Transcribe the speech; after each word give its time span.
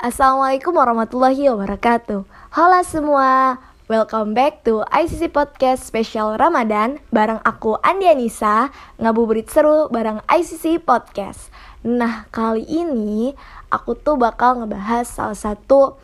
Assalamualaikum 0.00 0.80
warahmatullahi 0.80 1.52
wabarakatuh. 1.52 2.24
Halo 2.56 2.80
semua 2.88 3.60
Welcome 3.84 4.32
back 4.32 4.64
to 4.64 4.80
ICC 4.88 5.28
Podcast 5.28 5.84
Spesial 5.84 6.40
Ramadan 6.40 7.04
Bareng 7.12 7.36
aku 7.44 7.76
Andi 7.84 8.08
Anissa 8.08 8.72
Ngabuburit 8.96 9.52
seru 9.52 9.92
bareng 9.92 10.24
ICC 10.24 10.80
Podcast. 10.88 11.52
Nah 11.84 12.24
kali 12.32 12.64
ini 12.64 13.36
Aku 13.68 13.92
tuh 13.92 14.16
bakal 14.16 14.64
ngebahas 14.64 15.04
salah 15.04 15.36
satu 15.36 16.00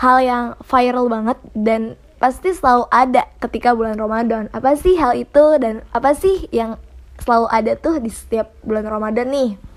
Hal 0.00 0.24
yang 0.24 0.44
viral 0.64 1.12
banget 1.12 1.36
Dan 1.52 2.00
pasti 2.16 2.56
selalu 2.56 2.88
ada 2.88 3.28
ketika 3.44 3.76
bulan 3.76 4.00
Ramadan. 4.00 4.48
Apa 4.56 4.72
sih 4.72 4.96
hal 4.96 5.20
itu 5.20 5.60
dan 5.60 5.84
apa 5.92 6.16
sih 6.16 6.48
yang 6.48 6.80
selalu 7.20 7.52
ada 7.52 7.76
tuh 7.76 8.00
di 8.00 8.08
setiap 8.08 8.56
bulan 8.64 8.88
Ramadan 8.88 9.28
nih 9.28 9.73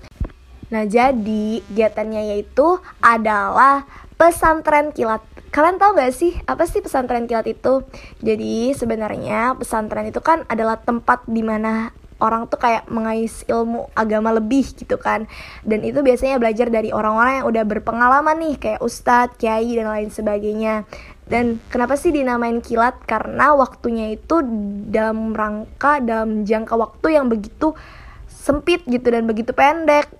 Nah, 0.68 0.84
jadi 0.84 1.64
kegiatannya 1.64 2.36
yaitu 2.36 2.80
adalah 3.00 3.88
pesantren 4.18 4.92
kilat. 4.92 5.24
Kalian 5.48 5.80
tahu 5.80 5.96
gak 5.96 6.12
sih 6.12 6.36
apa 6.44 6.68
sih 6.68 6.84
pesantren 6.84 7.24
kilat 7.24 7.48
itu? 7.48 7.86
Jadi 8.20 8.76
sebenarnya 8.76 9.56
pesantren 9.56 10.10
itu 10.10 10.20
kan 10.20 10.44
adalah 10.50 10.76
tempat 10.76 11.24
di 11.24 11.40
mana 11.40 11.94
orang 12.18 12.50
tuh 12.50 12.58
kayak 12.58 12.90
mengais 12.90 13.46
ilmu 13.46 13.88
agama 13.94 14.34
lebih 14.34 14.66
gitu 14.74 14.98
kan 14.98 15.30
dan 15.62 15.80
itu 15.86 16.02
biasanya 16.02 16.42
belajar 16.42 16.66
dari 16.66 16.90
orang-orang 16.90 17.42
yang 17.42 17.46
udah 17.46 17.64
berpengalaman 17.64 18.36
nih 18.42 18.54
kayak 18.58 18.82
ustadz, 18.82 19.38
kiai 19.38 19.70
dan 19.78 19.86
lain 19.86 20.10
sebagainya 20.10 20.82
dan 21.30 21.62
kenapa 21.70 21.94
sih 21.94 22.10
dinamain 22.10 22.58
kilat 22.58 22.98
karena 23.06 23.54
waktunya 23.54 24.18
itu 24.18 24.42
dalam 24.90 25.30
rangka 25.30 26.02
dalam 26.02 26.42
jangka 26.42 26.74
waktu 26.74 27.14
yang 27.14 27.30
begitu 27.30 27.78
sempit 28.26 28.82
gitu 28.90 29.06
dan 29.14 29.28
begitu 29.28 29.54
pendek 29.54 30.10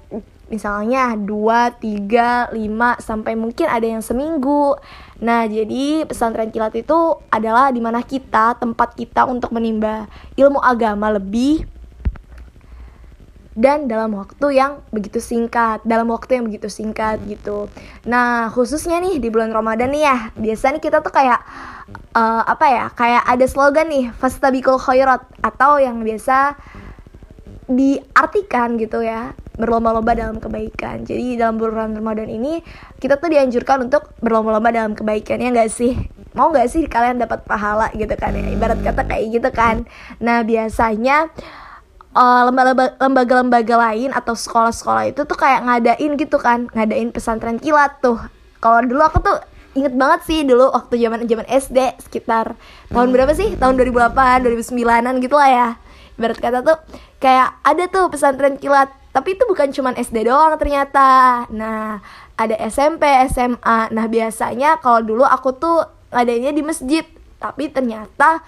misalnya 0.48 1.14
2, 1.14 1.28
3, 1.80 2.52
5 2.52 2.98
sampai 3.00 3.32
mungkin 3.36 3.68
ada 3.68 3.84
yang 3.84 4.00
seminggu. 4.00 4.76
Nah, 5.20 5.44
jadi 5.44 6.08
pesantren 6.08 6.48
kilat 6.48 6.74
itu 6.76 7.20
adalah 7.28 7.72
di 7.72 7.80
mana 7.80 8.00
kita, 8.00 8.56
tempat 8.56 8.96
kita 8.96 9.28
untuk 9.28 9.52
menimba 9.52 10.08
ilmu 10.36 10.60
agama 10.60 11.12
lebih 11.12 11.68
dan 13.58 13.90
dalam 13.90 14.14
waktu 14.14 14.54
yang 14.54 14.86
begitu 14.94 15.18
singkat, 15.18 15.82
dalam 15.82 16.06
waktu 16.14 16.38
yang 16.38 16.46
begitu 16.46 16.70
singkat 16.70 17.18
gitu. 17.26 17.66
Nah, 18.06 18.54
khususnya 18.54 19.02
nih 19.02 19.18
di 19.18 19.34
bulan 19.34 19.50
Ramadan 19.50 19.90
nih 19.90 20.06
ya, 20.06 20.18
biasanya 20.38 20.78
kita 20.78 21.02
tuh 21.02 21.10
kayak 21.10 21.42
uh, 22.14 22.46
apa 22.46 22.66
ya? 22.70 22.86
Kayak 22.94 23.26
ada 23.26 23.46
slogan 23.50 23.90
nih, 23.90 24.14
fastabikul 24.14 24.78
khairat 24.78 25.26
atau 25.42 25.82
yang 25.82 26.06
biasa 26.06 26.54
diartikan 27.66 28.80
gitu 28.80 29.04
ya 29.04 29.34
berlomba-lomba 29.58 30.14
dalam 30.14 30.38
kebaikan. 30.38 31.02
Jadi 31.02 31.34
dalam 31.34 31.58
bulan 31.58 31.98
Ramadan 31.98 32.30
ini 32.30 32.62
kita 33.02 33.18
tuh 33.18 33.34
dianjurkan 33.34 33.90
untuk 33.90 34.14
berlomba-lomba 34.22 34.70
dalam 34.70 34.94
kebaikan 34.94 35.42
ya 35.42 35.50
nggak 35.50 35.68
sih? 35.68 35.98
Mau 36.38 36.54
nggak 36.54 36.70
sih 36.70 36.86
kalian 36.86 37.18
dapat 37.18 37.42
pahala 37.42 37.90
gitu 37.98 38.14
kan 38.14 38.38
ya? 38.38 38.46
Ibarat 38.54 38.78
kata 38.78 39.02
kayak 39.10 39.24
gitu 39.34 39.50
kan. 39.50 39.82
Nah 40.22 40.46
biasanya 40.46 41.34
lembaga-lembaga 43.02 43.74
lain 43.90 44.14
atau 44.14 44.38
sekolah-sekolah 44.38 45.10
itu 45.10 45.26
tuh 45.26 45.34
kayak 45.34 45.66
ngadain 45.66 46.14
gitu 46.14 46.38
kan. 46.38 46.70
Ngadain 46.70 47.10
pesantren 47.10 47.58
kilat 47.58 47.98
tuh. 47.98 48.22
Kalau 48.62 48.78
dulu 48.86 49.02
aku 49.02 49.18
tuh 49.18 49.38
inget 49.74 49.94
banget 49.94 50.20
sih 50.26 50.42
dulu 50.46 50.70
waktu 50.70 51.02
zaman 51.02 51.26
zaman 51.26 51.46
SD 51.46 51.78
sekitar. 52.02 52.54
Tahun 52.94 53.10
berapa 53.10 53.34
sih? 53.34 53.58
Tahun 53.58 53.74
2008 53.74 54.46
2009an 54.46 55.14
gitu 55.18 55.34
lah 55.34 55.50
ya 55.50 55.68
ibarat 56.18 56.38
kata 56.42 56.66
tuh 56.66 56.78
kayak 57.22 57.62
ada 57.62 57.86
tuh 57.86 58.10
pesantren 58.10 58.58
kilat 58.58 58.90
tapi 59.14 59.38
itu 59.38 59.42
bukan 59.48 59.72
cuman 59.72 59.94
SD 59.96 60.28
doang 60.28 60.54
ternyata. 60.60 61.42
Nah 61.54 62.02
ada 62.34 62.54
SMP 62.68 63.06
SMA 63.30 63.78
nah 63.94 64.06
biasanya 64.10 64.82
kalau 64.82 65.00
dulu 65.02 65.24
aku 65.24 65.54
tuh 65.56 65.86
adanya 66.10 66.50
di 66.50 66.60
masjid 66.66 67.06
tapi 67.38 67.70
ternyata 67.70 68.42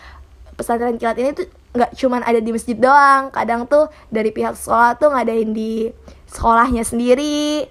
pesantren 0.59 0.99
kilat 0.99 1.17
ini 1.17 1.31
tuh 1.33 1.47
nggak 1.71 1.95
cuman 1.95 2.27
ada 2.27 2.43
di 2.43 2.51
masjid 2.51 2.77
doang. 2.77 3.31
Kadang 3.31 3.71
tuh 3.71 3.89
dari 4.11 4.35
pihak 4.35 4.59
sekolah 4.59 4.99
tuh 4.99 5.15
ngadain 5.15 5.55
di 5.55 5.89
sekolahnya 6.31 6.83
sendiri 6.83 7.67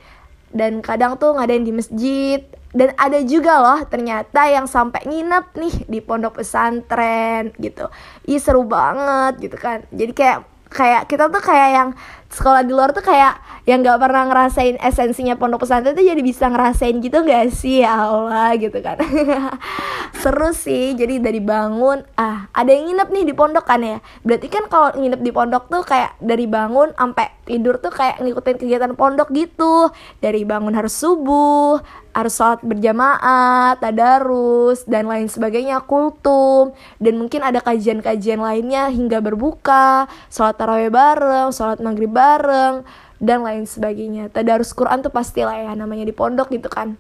dan 0.50 0.81
kadang 0.81 1.16
tuh 1.16 1.38
ngadain 1.38 1.63
di 1.63 1.72
masjid 1.75 2.41
dan 2.69 2.94
ada 2.97 3.18
juga 3.25 3.57
loh 3.57 3.80
ternyata 3.90 4.46
yang 4.46 4.69
sampai 4.69 5.02
nginep 5.09 5.46
nih 5.57 5.75
di 5.90 6.00
pondok 6.06 6.41
pesantren 6.41 7.50
gitu. 7.57 7.90
Ih 8.30 8.38
seru 8.38 8.66
banget 8.66 9.41
gitu 9.41 9.57
kan. 9.57 9.85
Jadi 9.90 10.12
kayak 10.13 10.40
kayak 10.69 11.09
kita 11.09 11.34
tuh 11.34 11.41
kayak 11.41 11.69
yang 11.74 11.90
sekolah 12.29 12.62
di 12.62 12.72
luar 12.72 12.94
tuh 12.94 13.01
kayak 13.01 13.41
yang 13.66 13.85
nggak 13.85 14.01
pernah 14.01 14.25
ngerasain 14.29 14.81
esensinya 14.81 15.38
pondok 15.38 15.66
pesantren 15.66 15.94
tuh 15.94 16.06
jadi 16.06 16.22
bisa 16.22 16.50
ngerasain 16.50 16.97
gitu 17.01 17.22
gak 17.22 17.53
sih? 17.53 17.85
Ya 17.85 18.06
Allah 18.06 18.53
gitu 18.57 18.78
kan. 18.81 18.97
Seru 20.22 20.53
sih 20.53 20.97
jadi 20.97 21.22
dari 21.22 21.38
bangun 21.41 22.01
ah 22.17 22.50
ada 22.53 22.69
yang 22.73 22.90
nginep 22.90 23.09
nih 23.13 23.23
di 23.29 23.34
pondok 23.38 23.66
kan 23.66 23.81
ya? 23.81 23.97
Berarti 24.25 24.47
kan 24.50 24.66
kalau 24.69 24.94
nginep 24.97 25.22
di 25.22 25.31
pondok 25.34 25.69
tuh 25.69 25.85
kayak 25.85 26.17
dari 26.22 26.50
bangun 26.50 26.94
sampai 26.97 27.29
tidur 27.45 27.81
tuh 27.81 27.94
kayak 27.94 28.22
ngikutin 28.22 28.57
kegiatan 28.57 28.94
pondok 28.97 29.29
gitu. 29.34 29.90
Dari 30.17 30.46
bangun 30.46 30.73
harus 30.73 30.94
subuh 30.94 31.81
harus 32.09 32.34
sholat 32.35 32.59
berjamaah, 32.66 33.78
tadarus, 33.78 34.84
dan 34.90 35.06
lain 35.06 35.29
sebagainya, 35.29 35.85
kultum, 35.85 36.73
dan 36.97 37.13
mungkin 37.16 37.46
ada 37.46 37.61
kajian-kajian 37.61 38.41
lainnya 38.41 38.90
hingga 38.90 39.22
berbuka, 39.22 40.09
sholat 40.28 40.57
tarawih 40.57 40.90
bareng, 40.90 41.53
sholat 41.53 41.78
maghrib 41.79 42.09
bareng, 42.19 42.84
dan 43.24 43.40
lain 43.44 43.63
sebagainya. 43.63 44.28
Tadarus 44.31 44.75
Quran 44.75 45.00
tuh 45.00 45.12
pastilah 45.12 45.56
ya 45.56 45.72
namanya 45.75 46.03
di 46.03 46.12
pondok 46.12 46.52
gitu 46.52 46.68
kan. 46.68 47.00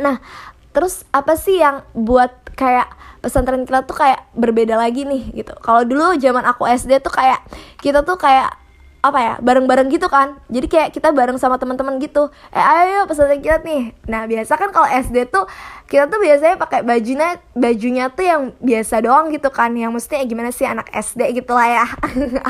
Nah, 0.00 0.24
terus 0.72 1.04
apa 1.12 1.36
sih 1.36 1.60
yang 1.60 1.84
buat 1.92 2.32
kayak 2.56 2.88
pesantren 3.20 3.68
kita 3.68 3.84
tuh 3.84 3.96
kayak 3.96 4.24
berbeda 4.32 4.76
lagi 4.80 5.04
nih 5.04 5.44
gitu. 5.44 5.52
Kalau 5.60 5.84
dulu 5.84 6.16
zaman 6.16 6.44
aku 6.48 6.64
SD 6.64 7.04
tuh 7.04 7.12
kayak 7.12 7.44
kita 7.84 8.00
tuh 8.04 8.16
kayak 8.16 8.61
apa 9.02 9.18
ya 9.18 9.34
bareng-bareng 9.42 9.90
gitu 9.90 10.06
kan. 10.06 10.38
Jadi 10.46 10.70
kayak 10.70 10.94
kita 10.94 11.10
bareng 11.10 11.34
sama 11.34 11.58
teman-teman 11.58 11.98
gitu. 11.98 12.30
Eh 12.54 12.62
ayo 12.62 13.02
pesantren 13.10 13.42
kita 13.42 13.58
nih. 13.66 13.90
Nah 14.06 14.30
biasa 14.30 14.54
kan 14.54 14.70
kalau 14.70 14.86
SD 14.86 15.26
tuh 15.26 15.50
kita 15.90 16.06
tuh 16.06 16.22
biasanya 16.22 16.54
pakai 16.54 16.86
bajunya 16.86 17.34
bajunya 17.50 18.06
tuh 18.14 18.22
yang 18.22 18.42
biasa 18.62 19.02
doang 19.02 19.34
gitu 19.34 19.50
kan. 19.50 19.74
Yang 19.74 19.90
mesti 19.98 20.22
gimana 20.22 20.54
sih 20.54 20.70
anak 20.70 20.86
SD 20.94 21.34
gitu 21.34 21.50
lah 21.50 21.82
ya. 21.82 21.86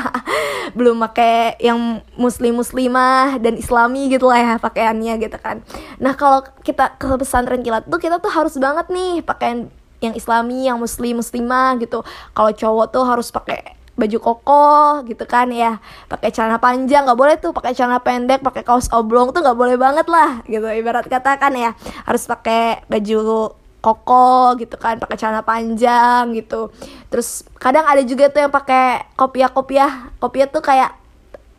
Belum 0.77 1.01
pakai 1.01 1.57
yang 1.57 2.05
muslim 2.21 2.61
muslimah 2.61 3.41
dan 3.41 3.57
islami 3.57 4.13
gitu 4.13 4.29
lah 4.29 4.37
ya 4.37 4.53
pakaiannya 4.61 5.25
gitu 5.25 5.37
kan. 5.41 5.65
Nah 5.97 6.13
kalau 6.13 6.45
kita 6.61 7.01
ke 7.01 7.09
pesantren 7.17 7.65
kilat 7.65 7.89
tuh 7.89 7.97
kita 7.97 8.21
tuh 8.21 8.29
harus 8.29 8.53
banget 8.61 8.93
nih 8.93 9.25
pakaian 9.25 9.73
yang 10.05 10.13
islami 10.13 10.69
yang 10.69 10.77
muslim 10.77 11.17
muslimah 11.17 11.81
gitu. 11.81 12.05
Kalau 12.37 12.53
cowok 12.53 12.85
tuh 12.93 13.03
harus 13.09 13.33
pakai 13.33 13.82
baju 13.93 14.17
koko 14.17 15.05
gitu 15.05 15.23
kan 15.29 15.49
ya. 15.53 15.77
Pakai 16.09 16.33
celana 16.33 16.57
panjang 16.57 17.05
nggak 17.05 17.19
boleh 17.19 17.35
tuh 17.37 17.53
pakai 17.53 17.77
celana 17.77 18.01
pendek 18.01 18.41
pakai 18.41 18.65
kaos 18.65 18.89
oblong 18.89 19.29
tuh 19.29 19.45
nggak 19.45 19.57
boleh 19.57 19.77
banget 19.77 20.07
lah 20.09 20.41
gitu. 20.49 20.65
Ibarat 20.65 21.05
kata 21.05 21.37
kan 21.37 21.53
ya 21.53 21.77
harus 22.05 22.23
pakai 22.25 22.85
baju 22.89 23.53
koko 23.83 24.55
gitu 24.63 24.79
kan 24.79 24.97
pakai 24.97 25.17
celana 25.19 25.43
panjang 25.45 26.33
gitu. 26.33 26.73
Terus 27.11 27.45
kadang 27.59 27.85
ada 27.85 28.01
juga 28.01 28.31
tuh 28.31 28.47
yang 28.47 28.53
pakai 28.53 29.13
kopiah 29.13 29.51
kopiah 29.51 29.91
kopiah 30.17 30.47
tuh 30.49 30.63
kayak 30.63 30.95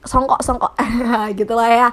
songkok 0.05 0.45
songkok 0.45 0.77
gitu 1.39 1.53
lah 1.57 1.71
ya 1.71 1.89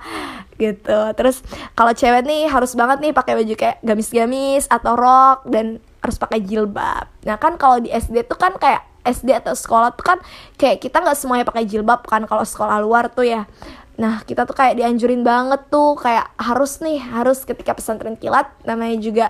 gitu. 0.60 1.00
Terus 1.18 1.42
kalau 1.74 1.96
cewek 1.96 2.24
nih 2.28 2.48
harus 2.48 2.76
banget 2.78 2.98
nih 3.02 3.14
pakai 3.16 3.34
baju 3.40 3.54
kayak 3.56 3.78
gamis-gamis 3.82 4.68
atau 4.70 4.94
rok 4.94 5.48
dan 5.50 5.82
harus 6.02 6.18
pakai 6.18 6.42
jilbab. 6.42 7.06
Nah 7.26 7.38
kan 7.38 7.56
kalau 7.58 7.82
di 7.82 7.90
SD 7.90 8.26
tuh 8.26 8.38
kan 8.38 8.58
kayak 8.58 8.91
SD 9.02 9.34
atau 9.34 9.54
sekolah 9.58 9.94
tuh 9.98 10.06
kan 10.06 10.18
kayak 10.58 10.82
kita 10.82 11.02
nggak 11.02 11.18
semuanya 11.18 11.46
pakai 11.46 11.66
jilbab 11.66 12.06
kan 12.06 12.26
kalau 12.30 12.46
sekolah 12.46 12.82
luar 12.82 13.10
tuh 13.10 13.26
ya. 13.26 13.50
Nah 14.02 14.26
kita 14.26 14.50
tuh 14.50 14.56
kayak 14.58 14.82
dianjurin 14.82 15.22
banget 15.22 15.62
tuh 15.70 15.94
kayak 16.00 16.34
harus 16.42 16.82
nih 16.82 16.98
harus 16.98 17.46
ketika 17.46 17.78
pesantren 17.78 18.18
kilat 18.18 18.50
namanya 18.66 18.98
juga 18.98 19.28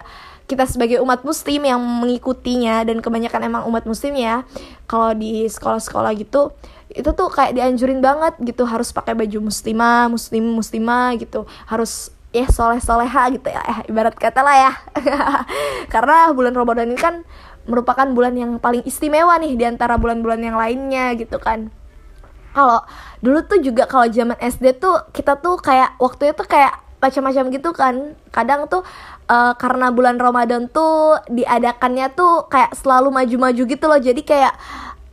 kita 0.47 0.67
sebagai 0.67 0.99
umat 0.99 1.23
muslim 1.23 1.63
yang 1.63 1.79
mengikutinya 1.79 2.83
dan 2.83 2.99
kebanyakan 2.99 3.47
emang 3.47 3.63
umat 3.71 3.87
muslim 3.87 4.15
ya. 4.19 4.43
Kalau 4.87 5.15
di 5.15 5.47
sekolah-sekolah 5.47 6.11
gitu 6.19 6.51
itu 6.91 7.07
tuh 7.15 7.31
kayak 7.31 7.55
dianjurin 7.55 8.03
banget 8.03 8.35
gitu 8.43 8.67
harus 8.67 8.91
pakai 8.91 9.15
baju 9.15 9.47
muslimah 9.47 10.11
muslim 10.11 10.43
muslimah 10.55 11.15
gitu. 11.19 11.47
Harus 11.67 12.11
ya 12.31 12.47
soleh 12.47 12.79
soleha 12.79 13.27
gitu 13.31 13.51
ya 13.51 13.59
eh, 13.63 13.79
ibarat 13.91 14.15
kata 14.15 14.43
lah 14.43 14.55
ya. 14.55 14.71
Karena 15.93 16.31
bulan 16.35 16.51
Ramadan 16.51 16.91
ini 16.91 16.99
kan 16.99 17.23
merupakan 17.69 18.07
bulan 18.09 18.33
yang 18.37 18.51
paling 18.57 18.81
istimewa 18.85 19.37
nih 19.37 19.53
di 19.57 19.65
antara 19.67 19.97
bulan-bulan 19.97 20.41
yang 20.41 20.57
lainnya 20.57 21.13
gitu 21.17 21.37
kan. 21.37 21.69
Kalau 22.51 22.83
dulu 23.23 23.39
tuh 23.47 23.59
juga 23.63 23.87
kalau 23.87 24.11
zaman 24.11 24.35
SD 24.35 24.81
tuh 24.81 25.07
kita 25.15 25.39
tuh 25.39 25.55
kayak 25.61 25.95
waktunya 26.01 26.35
tuh 26.35 26.47
kayak 26.47 26.83
macam-macam 26.99 27.43
gitu 27.49 27.69
kan. 27.71 27.95
Kadang 28.29 28.67
tuh 28.67 28.83
uh, 29.31 29.53
karena 29.55 29.89
bulan 29.89 30.19
Ramadan 30.19 30.67
tuh 30.67 31.17
diadakannya 31.31 32.11
tuh 32.13 32.51
kayak 32.51 32.75
selalu 32.75 33.09
maju-maju 33.09 33.63
gitu 33.65 33.85
loh. 33.87 33.99
Jadi 33.99 34.21
kayak 34.27 34.53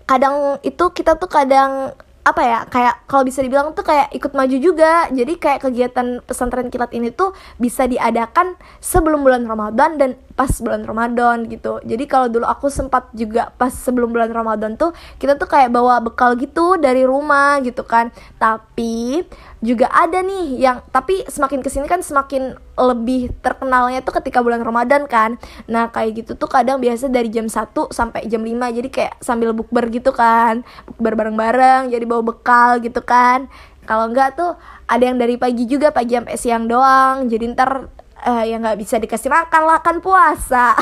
kadang 0.09 0.59
itu 0.67 0.85
kita 0.91 1.15
tuh 1.15 1.31
kadang 1.31 1.95
apa 2.29 2.43
ya 2.45 2.59
kayak 2.69 3.09
kalau 3.09 3.25
bisa 3.25 3.41
dibilang 3.41 3.73
tuh 3.73 3.87
kayak 3.87 4.11
ikut 4.13 4.35
maju 4.35 4.57
juga. 4.59 5.07
Jadi 5.15 5.39
kayak 5.39 5.71
kegiatan 5.71 6.21
pesantren 6.27 6.69
kilat 6.69 6.91
ini 6.91 7.15
tuh 7.15 7.33
bisa 7.57 7.87
diadakan 7.87 8.59
sebelum 8.83 9.23
bulan 9.23 9.47
Ramadan 9.47 9.97
dan 9.97 10.11
pas 10.39 10.55
bulan 10.63 10.87
Ramadan 10.87 11.51
gitu. 11.51 11.83
Jadi 11.83 12.07
kalau 12.07 12.31
dulu 12.31 12.47
aku 12.47 12.71
sempat 12.71 13.11
juga 13.11 13.51
pas 13.59 13.75
sebelum 13.75 14.15
bulan 14.15 14.31
Ramadan 14.31 14.79
tuh 14.79 14.95
kita 15.19 15.35
tuh 15.35 15.51
kayak 15.51 15.75
bawa 15.75 15.99
bekal 15.99 16.39
gitu 16.39 16.79
dari 16.79 17.03
rumah 17.03 17.59
gitu 17.67 17.83
kan. 17.83 18.15
Tapi 18.39 19.27
juga 19.59 19.91
ada 19.91 20.23
nih 20.23 20.63
yang 20.63 20.79
tapi 20.95 21.27
semakin 21.27 21.59
ke 21.59 21.67
sini 21.67 21.91
kan 21.91 22.07
semakin 22.07 22.55
lebih 22.79 23.35
terkenalnya 23.43 23.99
tuh 24.07 24.23
ketika 24.23 24.39
bulan 24.39 24.63
Ramadan 24.63 25.11
kan. 25.11 25.43
Nah 25.67 25.91
kayak 25.91 26.23
gitu 26.23 26.39
tuh 26.39 26.47
kadang 26.47 26.79
biasa 26.79 27.11
dari 27.11 27.35
jam 27.35 27.51
1 27.51 27.75
sampai 27.91 28.31
jam 28.31 28.47
5 28.47 28.55
jadi 28.79 28.89
kayak 28.95 29.15
sambil 29.19 29.51
bukber 29.51 29.91
gitu 29.91 30.15
kan. 30.15 30.63
Bukber 30.87 31.19
bareng-bareng 31.19 31.91
jadi 31.91 32.07
bawa 32.07 32.23
bekal 32.23 32.79
gitu 32.79 33.03
kan. 33.03 33.51
Kalau 33.89 34.07
enggak 34.07 34.39
tuh 34.39 34.55
ada 34.87 35.01
yang 35.03 35.19
dari 35.19 35.35
pagi 35.35 35.67
juga 35.67 35.91
pagi 35.91 36.15
sampai 36.15 36.39
siang 36.39 36.71
doang. 36.71 37.27
Jadi 37.27 37.57
ntar 37.57 37.98
uh, 38.25 38.45
ya 38.45 38.57
nggak 38.59 38.79
bisa 38.79 38.97
dikasih 38.99 39.31
makan 39.31 39.63
lah 39.67 39.79
kan 39.83 40.03
puasa. 40.03 40.75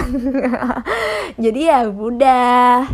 Jadi 1.45 1.61
ya 1.69 1.85
udah. 1.89 2.87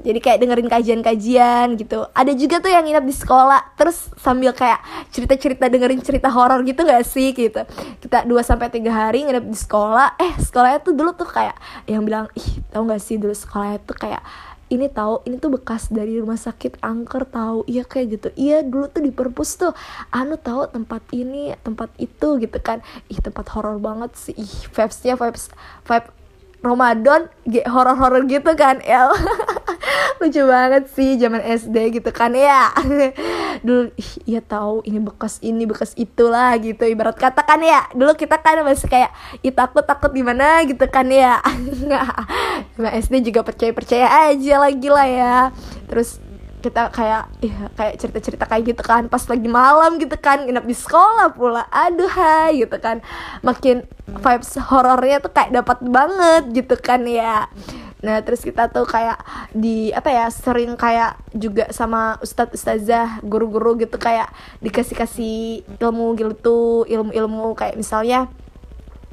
Jadi 0.00 0.16
kayak 0.16 0.40
dengerin 0.40 0.68
kajian-kajian 0.72 1.76
gitu. 1.76 2.08
Ada 2.16 2.32
juga 2.32 2.56
tuh 2.64 2.72
yang 2.72 2.88
nginep 2.88 3.04
di 3.04 3.12
sekolah 3.12 3.76
terus 3.76 4.08
sambil 4.16 4.56
kayak 4.56 4.80
cerita-cerita 5.12 5.68
dengerin 5.68 6.00
cerita 6.00 6.32
horor 6.32 6.64
gitu 6.64 6.88
gak 6.88 7.04
sih 7.04 7.36
gitu. 7.36 7.60
Kita 8.00 8.24
2 8.24 8.32
sampai 8.40 8.72
tiga 8.72 8.96
hari 8.96 9.28
nginep 9.28 9.44
di 9.44 9.58
sekolah. 9.60 10.16
Eh 10.16 10.40
sekolahnya 10.40 10.80
tuh 10.80 10.96
dulu 10.96 11.12
tuh 11.12 11.28
kayak 11.28 11.52
yang 11.84 12.00
bilang 12.08 12.32
ih 12.32 12.64
tau 12.72 12.88
gak 12.88 13.04
sih 13.04 13.20
dulu 13.20 13.36
sekolahnya 13.36 13.84
tuh 13.84 13.96
kayak 14.00 14.24
ini 14.70 14.86
tahu 14.86 15.26
ini 15.26 15.36
tuh 15.42 15.50
bekas 15.58 15.90
dari 15.90 16.22
rumah 16.22 16.38
sakit 16.38 16.78
angker 16.80 17.26
tahu. 17.26 17.66
Iya 17.66 17.82
kayak 17.82 18.06
gitu. 18.14 18.28
Iya 18.38 18.62
dulu 18.62 18.86
tuh 18.86 19.02
di 19.02 19.10
perpus 19.10 19.58
tuh 19.58 19.74
anu 20.14 20.38
tahu 20.38 20.70
tempat 20.70 21.02
ini 21.10 21.52
tempat 21.66 21.90
itu 21.98 22.38
gitu 22.38 22.58
kan. 22.62 22.80
Ih 23.10 23.18
tempat 23.18 23.50
horor 23.52 23.82
banget 23.82 24.14
sih. 24.14 24.34
Ih 24.38 24.54
vibesnya 24.70 25.18
vibes 25.18 25.50
vibe 25.84 26.08
Ramadan 26.60 27.32
horor-horor 27.48 28.28
gitu 28.30 28.52
kan 28.54 28.78
El. 28.86 29.10
Lucu 30.20 30.44
banget 30.44 30.92
sih 30.92 31.16
zaman 31.16 31.40
SD 31.40 31.96
gitu 31.96 32.12
kan 32.12 32.36
ya 32.36 32.68
dulu 33.60 33.90
ih, 33.98 34.12
iya 34.26 34.40
tahu 34.40 34.84
ini 34.86 34.98
bekas 35.02 35.38
ini 35.42 35.64
bekas 35.66 35.92
itulah 35.98 36.54
gitu. 36.60 36.86
Ibarat 36.86 37.16
kata 37.18 37.42
kan 37.42 37.60
ya 37.60 37.86
dulu 37.92 38.14
kita 38.14 38.38
kan 38.40 38.62
masih 38.62 38.88
kayak 38.88 39.10
ih 39.42 39.52
takut 39.52 39.84
takut 39.84 40.12
di 40.12 40.22
mana 40.24 40.62
gitu 40.66 40.84
kan 40.88 41.06
ya. 41.08 41.38
Nah, 42.80 42.96
SD 42.96 43.32
juga 43.32 43.44
percaya 43.44 43.72
percaya 43.76 44.08
aja 44.32 44.54
lagi 44.56 44.88
lah 44.88 45.08
ya. 45.08 45.36
Terus 45.84 46.16
kita 46.60 46.92
kayak 46.92 47.28
ya 47.40 47.72
kayak 47.72 47.94
cerita-cerita 47.96 48.44
kayak 48.44 48.76
gitu 48.76 48.82
kan 48.84 49.08
pas 49.08 49.24
lagi 49.24 49.48
malam 49.48 49.96
gitu 49.96 50.12
kan 50.20 50.44
nginep 50.44 50.64
di 50.64 50.76
sekolah 50.76 51.32
pula. 51.36 51.64
Aduh 51.68 52.08
hai 52.08 52.64
gitu 52.64 52.76
kan. 52.80 53.04
Makin 53.44 53.84
vibes 54.18 54.56
horornya 54.60 55.20
tuh 55.20 55.32
kayak 55.32 55.52
dapat 55.54 55.78
banget 55.84 56.42
gitu 56.52 56.74
kan 56.80 57.04
ya 57.06 57.46
nah 58.00 58.20
terus 58.24 58.40
kita 58.40 58.72
tuh 58.72 58.88
kayak 58.88 59.20
di 59.52 59.92
apa 59.92 60.08
ya 60.08 60.26
sering 60.32 60.72
kayak 60.74 61.20
juga 61.36 61.68
sama 61.68 62.16
ustadz 62.24 62.56
ustazah 62.56 63.20
guru-guru 63.20 63.76
gitu 63.76 64.00
kayak 64.00 64.32
dikasih 64.64 64.96
kasih 64.96 65.38
ilmu 65.76 66.16
gitu 66.16 66.88
ilmu 66.88 67.12
ilmu 67.12 67.52
kayak 67.52 67.76
misalnya 67.76 68.32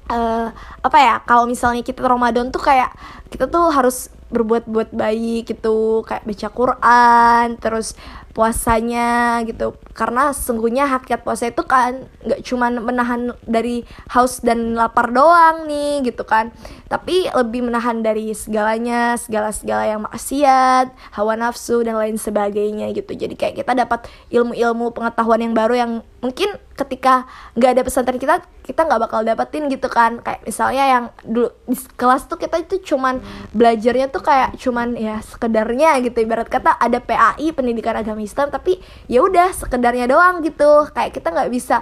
uh, 0.07 0.49
apa 0.81 0.97
ya 0.99 1.15
kalau 1.27 1.45
misalnya 1.45 1.83
kita 1.83 2.03
Ramadan 2.03 2.49
tuh 2.49 2.63
kayak 2.63 2.95
kita 3.27 3.51
tuh 3.51 3.67
harus 3.71 4.07
berbuat 4.27 4.67
buat 4.67 4.89
baik 4.91 5.55
gitu 5.55 6.03
kayak 6.03 6.27
baca 6.27 6.47
Quran 6.51 7.45
terus 7.59 7.95
puasanya 8.37 9.41
gitu. 9.49 9.73
Karena 9.97 10.29
sesungguhnya 10.29 10.85
hakikat 10.85 11.25
puasa 11.25 11.49
itu 11.49 11.65
kan 11.65 12.05
nggak 12.21 12.45
cuman 12.45 12.85
menahan 12.85 13.33
dari 13.49 13.81
haus 14.13 14.45
dan 14.45 14.77
lapar 14.77 15.09
doang 15.09 15.65
nih 15.65 16.05
gitu 16.05 16.21
kan. 16.21 16.53
Tapi 16.85 17.33
lebih 17.33 17.65
menahan 17.65 18.05
dari 18.05 18.29
segalanya 18.37 19.17
segala 19.17 19.49
segala 19.49 19.89
yang 19.89 20.05
maksiat 20.05 20.93
hawa 21.17 21.33
nafsu 21.33 21.81
dan 21.81 21.97
lain 21.97 22.21
sebagainya 22.21 22.93
gitu. 22.93 23.17
Jadi 23.17 23.33
kayak 23.33 23.65
kita 23.65 23.73
dapat 23.73 24.05
ilmu-ilmu 24.29 24.93
pengetahuan 24.93 25.41
yang 25.41 25.57
baru 25.57 25.73
yang 25.73 25.91
mungkin 26.27 26.59
ketika 26.75 27.23
nggak 27.55 27.71
ada 27.71 27.81
pesantren 27.87 28.19
kita 28.19 28.43
kita 28.67 28.83
nggak 28.83 28.99
bakal 29.07 29.23
dapetin 29.23 29.71
gitu 29.71 29.87
kan. 29.87 30.19
Kayak 30.19 30.43
misalnya 30.43 30.83
yang 30.83 31.03
dulu 31.23 31.55
di 31.63 31.79
kelas 31.95 32.27
tuh 32.27 32.35
kita 32.35 32.59
itu 32.59 32.83
cuman 32.83 33.23
belajarnya 33.55 34.11
tuh 34.11 34.19
kayak 34.19 34.59
cuman 34.59 34.99
ya 34.99 35.23
sekedarnya 35.23 36.03
gitu. 36.03 36.19
Ibarat 36.27 36.51
kata 36.51 36.75
ada 36.75 36.99
PAI 36.99 37.55
pendidikan 37.55 37.95
agama 37.95 38.19
Islam 38.19 38.51
tapi 38.51 38.83
ya 39.07 39.23
udah 39.23 39.55
sekedarnya 39.55 40.11
doang 40.11 40.43
gitu. 40.43 40.91
Kayak 40.91 41.15
kita 41.15 41.31
nggak 41.31 41.49
bisa 41.49 41.79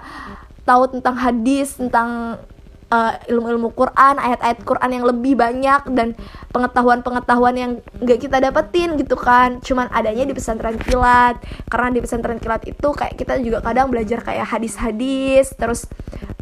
tahu 0.61 0.93
tentang 0.93 1.17
hadis 1.17 1.77
tentang 1.77 2.37
uh, 2.91 3.13
ilmu-ilmu 3.29 3.73
Quran, 3.73 4.15
ayat-ayat 4.17 4.59
Quran 4.61 4.91
yang 4.91 5.05
lebih 5.05 5.33
banyak 5.37 5.81
dan 5.93 6.13
pengetahuan-pengetahuan 6.51 7.55
yang 7.55 7.71
nggak 8.01 8.19
kita 8.19 8.37
dapetin 8.41 8.99
gitu 8.99 9.17
kan. 9.17 9.61
Cuman 9.61 9.89
adanya 9.89 10.25
di 10.25 10.33
pesantren 10.33 10.77
kilat. 10.77 11.39
Karena 11.69 11.89
di 11.93 11.99
pesantren 12.01 12.37
kilat 12.41 12.65
itu 12.67 12.87
kayak 12.93 13.15
kita 13.17 13.39
juga 13.41 13.61
kadang 13.61 13.89
belajar 13.89 14.21
kayak 14.21 14.45
hadis-hadis, 14.49 15.53
terus 15.57 15.89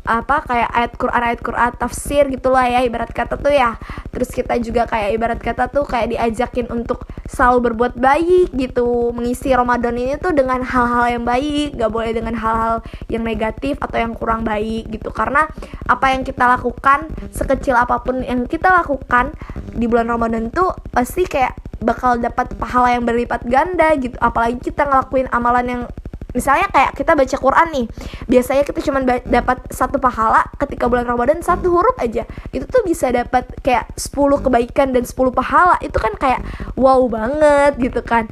apa 0.03 0.43
kayak 0.43 0.69
ayat 0.75 0.91
Quran 0.99 1.21
ayat 1.23 1.39
Quran 1.39 1.71
tafsir 1.79 2.23
gitulah 2.27 2.67
ya 2.67 2.83
ibarat 2.83 3.15
kata 3.15 3.39
tuh 3.39 3.55
ya 3.55 3.79
terus 4.11 4.35
kita 4.35 4.59
juga 4.59 4.83
kayak 4.83 5.15
ibarat 5.15 5.39
kata 5.39 5.71
tuh 5.71 5.87
kayak 5.87 6.11
diajakin 6.11 6.67
untuk 6.75 7.07
selalu 7.27 7.71
berbuat 7.71 7.93
baik 7.97 8.55
gitu. 8.55 9.11
Mengisi 9.15 9.51
Ramadan 9.55 9.95
ini 9.95 10.19
tuh 10.19 10.35
dengan 10.35 10.61
hal-hal 10.63 11.19
yang 11.19 11.23
baik. 11.23 11.79
Gak 11.79 11.91
boleh 11.91 12.11
dengan 12.11 12.35
hal-hal 12.35 12.83
yang 13.07 13.23
negatif 13.23 13.79
atau 13.79 13.97
yang 13.99 14.13
kurang 14.13 14.43
baik 14.43 14.91
gitu. 14.91 15.09
Karena 15.09 15.47
apa 15.87 16.13
yang 16.13 16.27
kita 16.27 16.45
lakukan 16.45 17.11
sekecil 17.31 17.75
apa 17.79 18.03
pun 18.03 18.21
yang 18.21 18.45
kita 18.47 18.71
lakukan 18.71 19.33
di 19.73 19.87
bulan 19.89 20.11
Ramadan 20.11 20.51
tuh 20.53 20.75
pasti 20.91 21.25
kayak 21.25 21.57
bakal 21.83 22.15
dapat 22.15 22.55
pahala 22.55 22.95
yang 22.95 23.03
berlipat 23.03 23.43
ganda 23.47 23.91
gitu. 23.99 24.15
Apalagi 24.23 24.59
kita 24.59 24.87
ngelakuin 24.87 25.27
amalan 25.31 25.65
yang 25.67 25.83
misalnya 26.33 26.67
kayak 26.73 26.97
kita 26.97 27.13
baca 27.13 27.37
Quran 27.37 27.67
nih 27.71 27.85
biasanya 28.27 28.63
kita 28.65 28.79
cuma 28.81 29.05
dapat 29.05 29.57
satu 29.69 30.01
pahala 30.01 30.49
ketika 30.57 30.89
bulan 30.89 31.05
Ramadan 31.05 31.39
satu 31.45 31.69
huruf 31.69 31.95
aja. 32.01 32.25
Itu 32.49 32.65
tuh 32.67 32.83
bisa 32.85 33.09
dapat 33.13 33.47
kayak 33.61 33.93
10 33.95 34.43
kebaikan 34.43 34.91
dan 34.91 35.05
10 35.05 35.33
pahala. 35.33 35.77
Itu 35.79 35.97
kan 36.01 36.17
kayak 36.17 36.41
wow 36.75 37.05
banget 37.07 37.77
gitu 37.79 38.01
kan. 38.01 38.27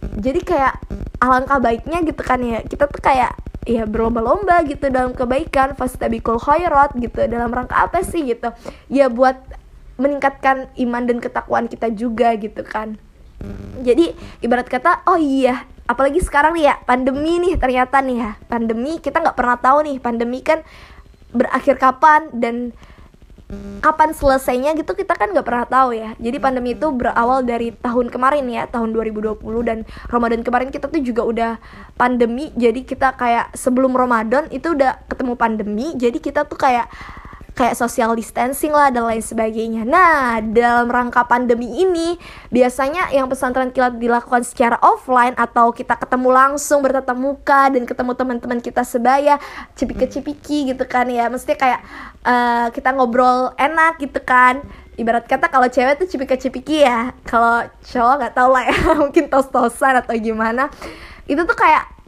Jadi 0.00 0.40
kayak 0.46 0.80
alangkah 1.20 1.58
baiknya 1.60 2.00
gitu 2.06 2.22
kan 2.22 2.40
ya. 2.40 2.62
Kita 2.64 2.88
tuh 2.88 3.02
kayak 3.02 3.36
ya 3.68 3.84
berlomba-lomba 3.84 4.64
gitu 4.66 4.88
dalam 4.88 5.12
kebaikan. 5.12 5.74
Fastabikul 5.74 6.40
khairat 6.40 6.96
gitu. 6.96 7.26
Dalam 7.26 7.50
rangka 7.50 7.76
apa 7.76 8.02
sih 8.06 8.24
gitu? 8.26 8.54
Ya 8.88 9.10
buat 9.10 9.36
meningkatkan 10.00 10.72
iman 10.80 11.02
dan 11.04 11.18
ketakwaan 11.20 11.68
kita 11.68 11.92
juga 11.92 12.32
gitu 12.40 12.64
kan. 12.64 12.96
Jadi 13.80 14.12
ibarat 14.44 14.68
kata 14.68 15.00
oh 15.08 15.16
iya 15.16 15.64
apalagi 15.90 16.22
sekarang 16.22 16.54
nih 16.54 16.70
ya 16.70 16.74
pandemi 16.86 17.42
nih 17.42 17.58
ternyata 17.58 17.98
nih 17.98 18.16
ya. 18.22 18.30
Pandemi 18.46 19.02
kita 19.02 19.18
nggak 19.18 19.34
pernah 19.34 19.58
tahu 19.58 19.78
nih 19.90 19.96
pandemi 19.98 20.38
kan 20.46 20.62
berakhir 21.34 21.74
kapan 21.82 22.30
dan 22.30 22.70
kapan 23.82 24.14
selesainya 24.14 24.78
gitu 24.78 24.94
kita 24.94 25.18
kan 25.18 25.34
nggak 25.34 25.42
pernah 25.42 25.66
tahu 25.66 25.90
ya. 25.90 26.14
Jadi 26.22 26.38
pandemi 26.38 26.78
itu 26.78 26.86
berawal 26.94 27.42
dari 27.42 27.74
tahun 27.74 28.06
kemarin 28.06 28.46
ya 28.46 28.70
tahun 28.70 28.94
2020 28.94 29.42
dan 29.66 29.82
Ramadan 30.06 30.46
kemarin 30.46 30.70
kita 30.70 30.86
tuh 30.86 31.02
juga 31.02 31.26
udah 31.26 31.52
pandemi. 31.98 32.54
Jadi 32.54 32.86
kita 32.86 33.18
kayak 33.18 33.58
sebelum 33.58 33.90
Ramadan 33.98 34.46
itu 34.54 34.70
udah 34.70 35.02
ketemu 35.10 35.34
pandemi. 35.34 35.98
Jadi 35.98 36.22
kita 36.22 36.46
tuh 36.46 36.54
kayak 36.54 36.86
kayak 37.60 37.76
social 37.76 38.16
distancing 38.16 38.72
lah 38.72 38.88
dan 38.88 39.04
lain 39.04 39.20
sebagainya. 39.20 39.84
Nah, 39.84 40.40
dalam 40.40 40.88
rangka 40.88 41.28
pandemi 41.28 41.68
ini 41.84 42.16
biasanya 42.48 43.12
yang 43.12 43.28
pesantren 43.28 43.68
kilat 43.68 44.00
dilakukan 44.00 44.40
secara 44.48 44.80
offline 44.80 45.36
atau 45.36 45.68
kita 45.68 46.00
ketemu 46.00 46.32
langsung 46.32 46.80
bertatap 46.80 47.20
muka 47.20 47.68
dan 47.68 47.84
ketemu 47.84 48.16
teman-teman 48.16 48.64
kita 48.64 48.80
sebaya 48.80 49.36
cipika-cipiki 49.76 50.72
gitu 50.72 50.88
kan 50.88 51.04
ya. 51.12 51.28
Mesti 51.28 51.52
kayak 51.52 51.84
uh, 52.24 52.72
kita 52.72 52.96
ngobrol 52.96 53.52
enak 53.60 54.00
gitu 54.00 54.24
kan 54.24 54.64
ibarat 54.96 55.24
kata 55.24 55.48
kalau 55.48 55.64
cewek 55.64 55.96
tuh 55.96 56.08
cipika-cipiki 56.08 56.84
ya 56.84 57.16
kalau 57.24 57.64
cowok 57.88 58.14
nggak 58.20 58.34
tau 58.36 58.52
lah 58.52 58.68
ya 58.68 58.76
mungkin 59.00 59.32
tos-tosan 59.32 59.96
atau 59.96 60.12
gimana 60.20 60.68
itu 61.24 61.40
tuh 61.40 61.56
kayak 61.56 61.99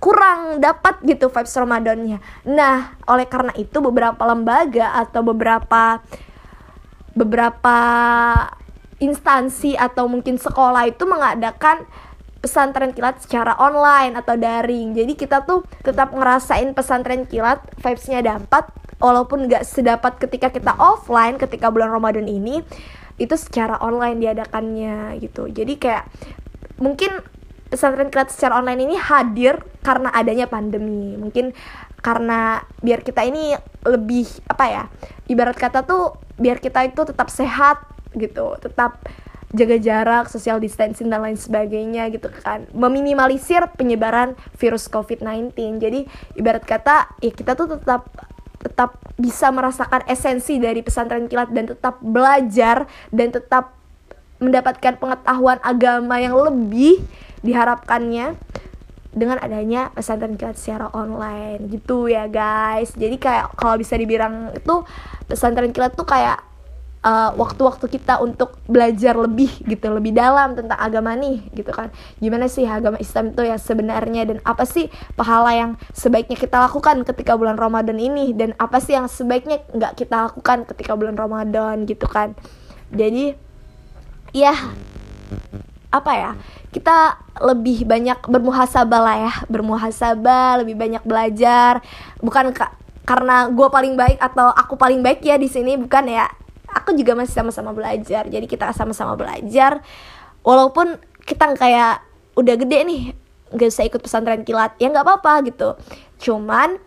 kurang 0.00 0.64
dapat 0.64 0.98
gitu 1.04 1.28
vibes 1.28 1.54
Ramadannya. 1.54 2.18
Nah, 2.48 2.96
oleh 3.04 3.28
karena 3.28 3.52
itu 3.54 3.84
beberapa 3.84 4.24
lembaga 4.24 4.96
atau 4.96 5.20
beberapa 5.20 6.00
beberapa 7.12 7.78
instansi 8.96 9.76
atau 9.76 10.08
mungkin 10.08 10.40
sekolah 10.40 10.88
itu 10.88 11.04
mengadakan 11.04 11.84
pesantren 12.40 12.96
kilat 12.96 13.20
secara 13.20 13.52
online 13.60 14.16
atau 14.16 14.40
daring. 14.40 14.96
Jadi 14.96 15.12
kita 15.12 15.44
tuh 15.44 15.68
tetap 15.84 16.16
ngerasain 16.16 16.72
pesantren 16.72 17.28
kilat, 17.28 17.60
vibesnya 17.84 18.24
dapat 18.24 18.72
walaupun 19.00 19.48
nggak 19.48 19.64
sedapat 19.64 20.16
ketika 20.16 20.48
kita 20.48 20.72
offline 20.76 21.36
ketika 21.36 21.68
bulan 21.68 21.92
Ramadan 21.92 22.28
ini 22.28 22.64
itu 23.20 23.36
secara 23.36 23.76
online 23.84 24.20
diadakannya 24.20 25.20
gitu. 25.20 25.52
Jadi 25.52 25.76
kayak 25.76 26.08
mungkin 26.80 27.20
pesantren 27.70 28.10
kilat 28.10 28.34
secara 28.34 28.58
online 28.58 28.90
ini 28.90 28.96
hadir 28.98 29.62
karena 29.80 30.10
adanya 30.10 30.50
pandemi. 30.50 31.14
Mungkin 31.16 31.54
karena 32.02 32.60
biar 32.82 33.00
kita 33.06 33.22
ini 33.22 33.54
lebih 33.86 34.26
apa 34.50 34.64
ya 34.66 34.84
ibarat 35.28 35.56
kata 35.56 35.86
tuh 35.86 36.16
biar 36.40 36.58
kita 36.58 36.84
itu 36.88 37.04
tetap 37.04 37.28
sehat 37.28 37.84
gitu 38.16 38.56
tetap 38.56 39.04
jaga 39.52 39.76
jarak 39.76 40.24
social 40.32 40.56
distancing 40.62 41.10
dan 41.10 41.22
lain 41.22 41.38
sebagainya 41.38 42.10
gitu 42.10 42.30
kan. 42.30 42.66
Meminimalisir 42.74 43.66
penyebaran 43.78 44.34
virus 44.58 44.90
covid-19 44.90 45.54
jadi 45.78 46.00
ibarat 46.38 46.64
kata 46.66 47.14
ya 47.22 47.30
kita 47.30 47.54
tuh 47.54 47.78
tetap 47.78 48.10
tetap 48.60 49.00
bisa 49.16 49.48
merasakan 49.48 50.04
esensi 50.04 50.60
dari 50.60 50.84
pesantren 50.84 51.26
kilat 51.26 51.48
dan 51.50 51.64
tetap 51.64 51.96
belajar 52.04 52.84
dan 53.08 53.32
tetap 53.32 53.72
mendapatkan 54.40 54.96
pengetahuan 54.96 55.60
agama 55.60 56.16
yang 56.16 56.36
lebih 56.36 57.00
diharapkannya 57.40 58.36
dengan 59.10 59.42
adanya 59.42 59.90
pesantren 59.90 60.38
kilat 60.38 60.54
secara 60.54 60.86
online 60.94 61.66
gitu 61.66 62.06
ya 62.06 62.30
guys. 62.30 62.94
Jadi 62.94 63.18
kayak 63.18 63.58
kalau 63.58 63.74
bisa 63.74 63.98
dibilang 63.98 64.54
itu 64.54 64.86
pesantren 65.26 65.74
kilat 65.74 65.98
tuh 65.98 66.06
kayak 66.06 66.38
uh, 67.02 67.34
waktu-waktu 67.34 67.90
kita 67.90 68.22
untuk 68.22 68.60
belajar 68.70 69.18
lebih 69.18 69.50
gitu 69.66 69.90
lebih 69.90 70.14
dalam 70.14 70.54
tentang 70.54 70.78
agama 70.78 71.18
nih 71.18 71.42
gitu 71.58 71.74
kan. 71.74 71.90
Gimana 72.22 72.46
sih 72.46 72.64
agama 72.64 73.02
Islam 73.02 73.34
itu 73.34 73.42
ya 73.42 73.56
sebenarnya 73.58 74.22
dan 74.30 74.38
apa 74.46 74.62
sih 74.62 74.86
pahala 75.18 75.58
yang 75.58 75.70
sebaiknya 75.90 76.38
kita 76.38 76.62
lakukan 76.70 77.02
ketika 77.02 77.34
bulan 77.34 77.58
Ramadan 77.58 77.98
ini 77.98 78.30
dan 78.36 78.54
apa 78.62 78.78
sih 78.78 78.94
yang 78.94 79.10
sebaiknya 79.10 79.64
nggak 79.74 79.98
kita 79.98 80.30
lakukan 80.30 80.68
ketika 80.70 80.94
bulan 80.94 81.18
Ramadan 81.18 81.82
gitu 81.88 82.06
kan. 82.06 82.38
Jadi 82.94 83.34
ya 84.30 84.54
apa 85.90 86.12
ya 86.14 86.30
kita 86.70 87.18
lebih 87.42 87.82
banyak 87.82 88.30
bermuhasabah 88.30 89.00
lah 89.02 89.16
ya 89.26 89.32
bermuhasabah 89.50 90.62
lebih 90.62 90.78
banyak 90.78 91.02
belajar. 91.02 91.82
Bukan 92.22 92.54
ka 92.54 92.78
karena 93.02 93.50
gue 93.50 93.68
paling 93.68 93.98
baik 93.98 94.22
atau 94.22 94.54
aku 94.54 94.78
paling 94.78 95.02
baik 95.02 95.18
ya 95.26 95.34
di 95.34 95.50
sini 95.50 95.74
bukan 95.74 96.06
ya. 96.06 96.30
Aku 96.70 96.94
juga 96.94 97.18
masih 97.18 97.34
sama-sama 97.34 97.74
belajar 97.74 98.30
jadi 98.30 98.46
kita 98.46 98.70
sama-sama 98.70 99.18
belajar. 99.18 99.82
Walaupun 100.46 100.94
kita 101.26 101.58
kayak 101.58 102.06
udah 102.38 102.54
gede 102.54 102.78
nih 102.86 103.02
gak 103.50 103.66
bisa 103.66 103.82
ikut 103.82 103.98
pesantren 103.98 104.46
kilat 104.46 104.78
ya 104.78 104.94
nggak 104.94 105.02
apa-apa 105.02 105.42
gitu. 105.50 105.74
Cuman 106.22 106.78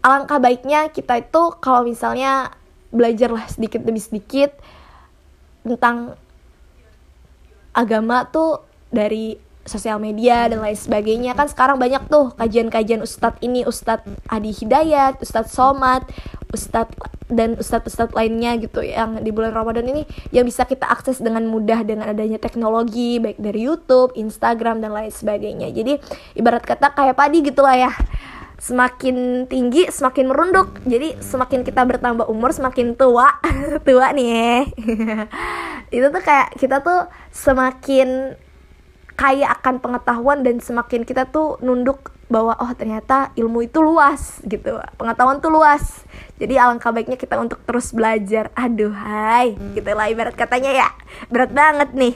alangkah 0.00 0.40
baiknya 0.40 0.88
kita 0.88 1.20
itu 1.20 1.42
kalau 1.60 1.84
misalnya 1.84 2.56
belajarlah 2.88 3.44
sedikit 3.52 3.84
demi 3.84 4.00
sedikit 4.00 4.56
tentang 5.60 6.16
agama 7.76 8.24
tuh 8.32 8.64
dari 8.88 9.36
sosial 9.66 9.98
media 9.98 10.46
dan 10.48 10.62
lain 10.62 10.78
sebagainya. 10.78 11.34
Kan 11.36 11.50
sekarang 11.50 11.76
banyak 11.76 12.06
tuh 12.08 12.32
kajian-kajian 12.38 13.02
ustadz 13.02 13.42
ini 13.42 13.66
ustadz 13.66 14.06
Adi 14.30 14.54
Hidayat, 14.54 15.20
ustadz 15.20 15.52
Somad, 15.52 16.06
ustadz 16.54 16.94
dan 17.26 17.58
ustadz-ustadz 17.58 18.14
lainnya 18.14 18.54
gitu 18.62 18.78
yang 18.86 19.18
di 19.18 19.34
bulan 19.34 19.50
Ramadan 19.50 19.82
ini 19.90 20.06
yang 20.30 20.46
bisa 20.46 20.62
kita 20.62 20.86
akses 20.86 21.18
dengan 21.18 21.42
mudah 21.50 21.82
dengan 21.82 22.06
adanya 22.06 22.38
teknologi 22.38 23.18
baik 23.18 23.42
dari 23.42 23.66
YouTube, 23.66 24.14
Instagram 24.14 24.78
dan 24.78 24.94
lain 24.94 25.10
sebagainya. 25.10 25.74
Jadi 25.74 25.98
ibarat 26.38 26.62
kata 26.62 26.94
kayak 26.94 27.18
padi 27.18 27.42
gitulah 27.42 27.74
ya. 27.74 27.92
Semakin 28.56 29.44
tinggi 29.50 29.90
semakin 29.92 30.32
merunduk. 30.32 30.80
Jadi 30.88 31.18
semakin 31.20 31.60
kita 31.60 31.84
bertambah 31.84 32.24
umur 32.30 32.54
semakin 32.54 32.96
tua 32.96 33.36
tua 33.86 34.14
nih 34.16 34.70
itu 35.94 36.06
tuh 36.10 36.22
kayak 36.22 36.56
kita 36.58 36.82
tuh 36.82 37.06
semakin 37.30 38.34
kaya 39.16 39.48
akan 39.48 39.80
pengetahuan 39.80 40.44
dan 40.44 40.60
semakin 40.60 41.08
kita 41.08 41.24
tuh 41.32 41.56
nunduk 41.64 42.12
bahwa 42.26 42.58
oh 42.58 42.74
ternyata 42.74 43.30
ilmu 43.38 43.64
itu 43.70 43.78
luas 43.78 44.42
gitu. 44.42 44.82
Pengetahuan 44.98 45.38
tuh 45.38 45.54
luas. 45.54 46.02
Jadi 46.36 46.58
alangkah 46.58 46.90
baiknya 46.90 47.14
kita 47.14 47.38
untuk 47.38 47.62
terus 47.62 47.94
belajar. 47.94 48.50
Aduh 48.58 48.92
hai 48.92 49.54
gitu 49.78 49.86
lah 49.94 50.10
ibarat 50.10 50.34
katanya 50.34 50.74
ya. 50.74 50.88
Berat 51.30 51.54
banget 51.54 51.94
nih. 51.94 52.14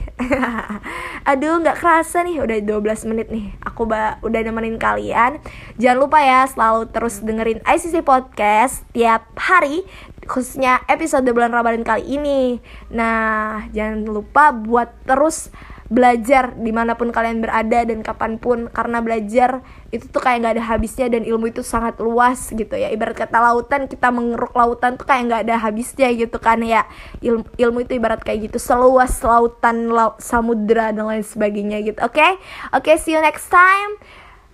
Aduh 1.31 1.63
nggak 1.63 1.79
kerasa 1.79 2.27
nih 2.27 2.43
udah 2.43 2.59
12 2.59 3.09
menit 3.09 3.31
nih. 3.31 3.55
Aku 3.63 3.87
udah 3.87 4.41
nemenin 4.43 4.77
kalian. 4.83 5.39
Jangan 5.79 5.99
lupa 6.03 6.19
ya 6.21 6.45
selalu 6.51 6.91
terus 6.91 7.23
dengerin 7.23 7.63
ICC 7.63 8.03
podcast 8.03 8.83
tiap 8.91 9.31
hari 9.39 9.87
khususnya 10.31 10.87
episode 10.87 11.27
bulan 11.35 11.51
Ramadan 11.51 11.83
kali 11.83 12.07
ini. 12.07 12.63
Nah 12.95 13.67
jangan 13.75 14.07
lupa 14.07 14.55
buat 14.55 14.95
terus 15.03 15.51
belajar 15.91 16.55
di 16.55 16.71
mana 16.71 16.95
pun 16.95 17.11
kalian 17.11 17.43
berada 17.43 17.83
dan 17.83 17.99
kapan 18.07 18.39
pun 18.39 18.71
karena 18.71 19.03
belajar 19.03 19.59
itu 19.91 20.07
tuh 20.07 20.23
kayak 20.23 20.47
nggak 20.47 20.55
ada 20.55 20.65
habisnya 20.71 21.11
dan 21.11 21.27
ilmu 21.27 21.51
itu 21.51 21.67
sangat 21.67 21.99
luas 21.99 22.55
gitu 22.55 22.79
ya. 22.79 22.95
Ibarat 22.95 23.19
kata 23.19 23.43
lautan 23.43 23.91
kita 23.91 24.15
mengeruk 24.15 24.55
lautan 24.55 24.95
tuh 24.95 25.03
kayak 25.03 25.27
nggak 25.27 25.43
ada 25.51 25.59
habisnya 25.59 26.15
gitu 26.15 26.39
kan 26.39 26.63
ya. 26.63 26.87
Ilmu, 27.19 27.43
ilmu 27.59 27.79
itu 27.83 27.99
ibarat 27.99 28.23
kayak 28.23 28.47
gitu 28.55 28.63
seluas 28.63 29.19
lautan 29.27 29.91
laut, 29.91 30.23
samudra 30.23 30.95
dan 30.95 31.11
lain 31.11 31.27
sebagainya 31.27 31.83
gitu 31.83 31.99
oke? 32.07 32.15
Okay? 32.15 32.39
oke 32.71 32.87
okay, 32.87 32.95
see 32.95 33.19
you 33.19 33.21
next 33.21 33.51
time. 33.51 33.99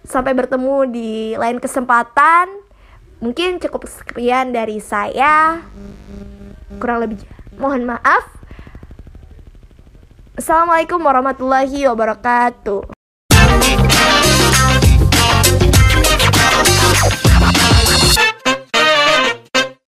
Sampai 0.09 0.33
bertemu 0.33 0.88
di 0.88 1.37
lain 1.37 1.61
kesempatan 1.61 2.65
mungkin 3.20 3.58
cukup 3.62 3.88
sekian 3.88 4.52
dari 4.52 4.80
saya. 4.80 5.64
Kurang 6.80 7.04
lebih. 7.04 7.20
Mohon 7.56 7.96
maaf. 7.96 8.25
Assalamualaikum 10.37 11.00
warahmatullahi 11.00 11.88
wabarakatuh. 11.88 12.95